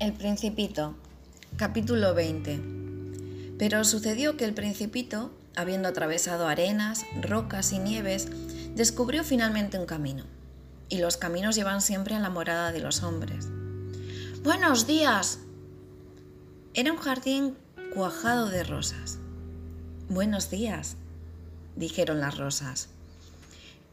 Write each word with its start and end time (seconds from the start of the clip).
El 0.00 0.12
Principito, 0.12 0.96
capítulo 1.56 2.14
20. 2.14 2.60
Pero 3.58 3.84
sucedió 3.84 4.36
que 4.36 4.44
el 4.44 4.52
Principito, 4.52 5.30
habiendo 5.54 5.88
atravesado 5.88 6.48
arenas, 6.48 7.06
rocas 7.22 7.72
y 7.72 7.78
nieves, 7.78 8.28
descubrió 8.74 9.22
finalmente 9.22 9.78
un 9.78 9.86
camino. 9.86 10.24
Y 10.88 10.98
los 10.98 11.16
caminos 11.16 11.54
llevan 11.54 11.80
siempre 11.80 12.16
a 12.16 12.18
la 12.18 12.28
morada 12.28 12.72
de 12.72 12.80
los 12.80 13.04
hombres. 13.04 13.46
Buenos 14.42 14.88
días. 14.88 15.38
Era 16.74 16.92
un 16.92 16.98
jardín 16.98 17.56
cuajado 17.94 18.48
de 18.48 18.64
rosas. 18.64 19.18
Buenos 20.08 20.50
días, 20.50 20.96
dijeron 21.76 22.18
las 22.18 22.36
rosas. 22.36 22.88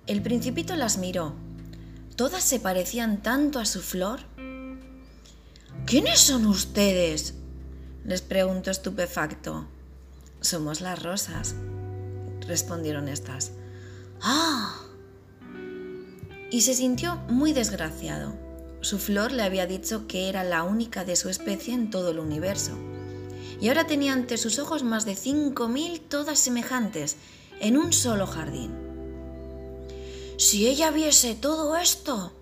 El 0.07 0.23
principito 0.23 0.75
las 0.75 0.97
miró. 0.97 1.35
Todas 2.15 2.43
se 2.43 2.59
parecían 2.59 3.21
tanto 3.21 3.59
a 3.59 3.65
su 3.65 3.81
flor 3.81 4.30
¿Quiénes 5.85 6.19
son 6.19 6.45
ustedes? 6.45 7.33
les 8.05 8.21
preguntó 8.21 8.71
estupefacto. 8.71 9.67
Somos 10.39 10.81
las 10.81 11.01
rosas, 11.01 11.55
respondieron 12.47 13.07
estas. 13.07 13.51
¡Ah! 14.21 14.79
Y 16.49 16.61
se 16.61 16.73
sintió 16.73 17.17
muy 17.27 17.53
desgraciado. 17.53 18.35
Su 18.81 18.99
flor 18.99 19.31
le 19.31 19.43
había 19.43 19.67
dicho 19.67 20.07
que 20.07 20.29
era 20.29 20.43
la 20.43 20.63
única 20.63 21.03
de 21.03 21.15
su 21.15 21.29
especie 21.29 21.73
en 21.73 21.89
todo 21.89 22.11
el 22.11 22.19
universo. 22.19 22.71
Y 23.59 23.67
ahora 23.67 23.85
tenía 23.85 24.13
ante 24.13 24.37
sus 24.37 24.59
ojos 24.59 24.83
más 24.83 25.05
de 25.05 25.15
cinco 25.15 25.67
mil 25.67 26.01
todas 26.01 26.39
semejantes, 26.39 27.17
en 27.59 27.77
un 27.77 27.93
solo 27.93 28.25
jardín. 28.25 28.71
Si 30.37 30.67
ella 30.67 30.89
viese 30.89 31.35
todo 31.35 31.77
esto, 31.77 32.33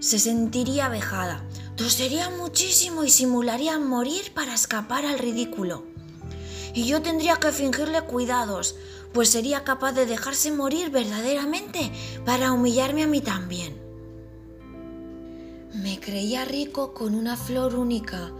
se 0.00 0.18
sentiría 0.18 0.88
vejada, 0.88 1.44
Tosería 1.78 2.28
muchísimo 2.28 3.04
y 3.04 3.08
simularía 3.08 3.78
morir 3.78 4.32
para 4.34 4.52
escapar 4.52 5.06
al 5.06 5.16
ridículo. 5.16 5.84
Y 6.74 6.86
yo 6.86 7.02
tendría 7.02 7.36
que 7.36 7.52
fingirle 7.52 8.02
cuidados, 8.02 8.74
pues 9.12 9.28
sería 9.30 9.62
capaz 9.62 9.92
de 9.92 10.04
dejarse 10.04 10.50
morir 10.50 10.90
verdaderamente 10.90 11.92
para 12.26 12.52
humillarme 12.52 13.04
a 13.04 13.06
mí 13.06 13.20
también. 13.20 13.80
Me 15.72 16.00
creía 16.00 16.44
rico 16.44 16.94
con 16.94 17.14
una 17.14 17.36
flor 17.36 17.76
única 17.76 18.32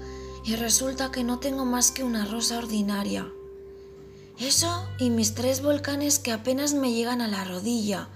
y 0.45 0.56
resulta 0.56 1.12
que 1.12 1.22
no 1.22 1.39
tengo 1.39 1.65
más 1.65 1.93
que 1.93 2.03
una 2.03 2.25
rosa 2.25 2.59
ordinaria. 2.59 3.31
Eso 4.41 4.84
y 4.98 5.11
mis 5.11 5.34
tres 5.34 5.62
volcanes 5.62 6.19
que 6.19 6.33
apenas 6.33 6.75
me 6.75 6.93
llegan 6.93 7.20
a 7.20 7.28
la 7.28 7.45
rodilla 7.45 8.09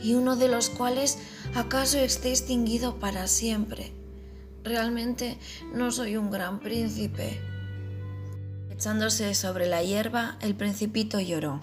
y 0.00 0.14
uno 0.14 0.36
de 0.36 0.48
los 0.48 0.70
cuales 0.70 1.18
acaso 1.54 1.98
esté 1.98 2.30
extinguido 2.30 2.98
para 2.98 3.26
siempre. 3.28 3.92
Realmente 4.64 5.38
no 5.72 5.92
soy 5.92 6.16
un 6.16 6.30
gran 6.30 6.60
príncipe. 6.60 7.40
Echándose 8.70 9.34
sobre 9.34 9.66
la 9.68 9.82
hierba, 9.82 10.38
el 10.40 10.54
principito 10.54 11.20
lloró. 11.20 11.62